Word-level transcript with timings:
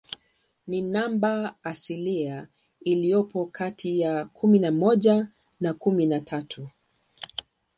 Ni 0.67 0.81
namba 0.81 1.55
asilia 1.63 2.47
iliyopo 2.81 3.45
kati 3.45 3.99
ya 3.99 4.25
kumi 4.25 4.59
na 4.59 4.71
moja 4.71 5.27
na 5.59 5.73
kumi 5.73 6.05
na 6.05 6.19
tatu. 6.19 6.67